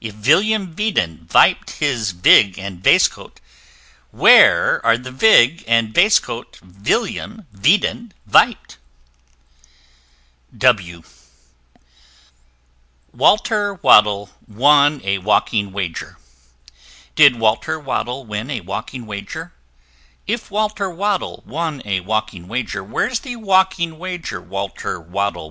If 0.00 0.14
Villiam 0.14 0.76
Veedon 0.76 1.26
vip'd 1.26 1.70
his 1.70 2.12
Vig 2.12 2.56
and 2.56 2.84
Vaistcoat, 2.84 3.40
Where 4.12 4.80
are 4.86 4.96
the 4.96 5.10
Vig 5.10 5.64
and 5.66 5.92
Vaistcoat 5.92 6.60
Villiam 6.62 7.48
Veedon 7.52 8.12
vip'd? 8.24 8.76
W 10.56 11.02
w 11.02 11.02
[Illustration: 11.02 11.82
Walter 13.12 13.74
Waddle] 13.74 13.80
Walter 13.82 13.82
Waddle 13.82 14.30
won 14.62 15.00
a 15.02 15.18
Walking 15.18 15.72
Wager: 15.72 16.16
Did 17.16 17.40
Walter 17.40 17.80
Waddle 17.80 18.24
win 18.24 18.50
a 18.50 18.60
Walking 18.60 19.04
Wager? 19.04 19.52
If 20.28 20.48
Walter 20.48 20.90
Waddle 20.90 21.42
won 21.44 21.82
a 21.84 21.98
Walking 21.98 22.46
Wager, 22.46 22.84
Where's 22.84 23.18
the 23.18 23.34
Walking 23.34 23.98
Wager 23.98 24.40
Walter 24.40 25.00
Waddle 25.00 25.50